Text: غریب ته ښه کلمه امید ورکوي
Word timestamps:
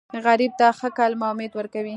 غریب 0.25 0.51
ته 0.59 0.67
ښه 0.77 0.89
کلمه 0.97 1.27
امید 1.31 1.51
ورکوي 1.55 1.89